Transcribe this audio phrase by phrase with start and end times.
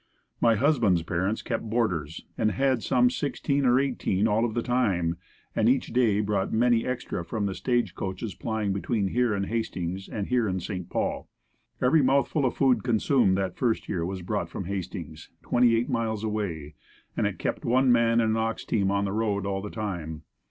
[0.41, 5.17] My husband's parents kept boarders and had some sixteen or eighteen all of the time
[5.55, 10.09] and each day brought many extra from the stage coaches plying between here and Hastings
[10.09, 10.89] and here and St.
[10.89, 11.29] Paul.
[11.79, 16.23] Every mouthful of food consumed that first year was brought from Hastings, twenty eight miles
[16.23, 16.73] away,
[17.15, 20.23] and it kept one man and an ox team on the road all the time.